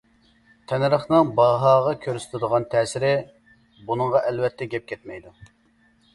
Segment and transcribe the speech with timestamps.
[0.69, 3.13] تەننەرخنىڭ باھاغا كۆرسىتىدىغان تەسىرى،
[3.91, 5.37] بۇنىڭغا ئەلۋەتتە گەپ كەتمەيدۇ.